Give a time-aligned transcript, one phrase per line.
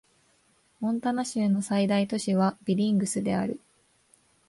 [0.79, 3.59] モンタナ州の最大都市はビリングスである